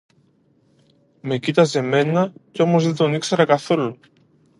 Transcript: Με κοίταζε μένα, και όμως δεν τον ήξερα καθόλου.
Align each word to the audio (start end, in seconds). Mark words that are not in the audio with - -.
Με 1.21 1.37
κοίταζε 1.37 1.81
μένα, 1.81 2.33
και 2.51 2.61
όμως 2.61 2.83
δεν 2.85 2.95
τον 2.95 3.13
ήξερα 3.13 3.45
καθόλου. 3.45 3.97